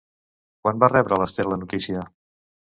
Quan 0.63 0.79
va 0.85 0.89
rebre 0.95 1.21
l'Ester 1.21 1.47
la 1.53 1.61
notícia? 1.63 2.09